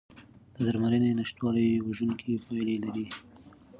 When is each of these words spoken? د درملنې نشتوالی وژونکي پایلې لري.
د 0.53 0.55
درملنې 0.67 1.11
نشتوالی 1.19 1.67
وژونکي 1.87 2.31
پایلې 2.45 2.75
لري. 2.83 3.05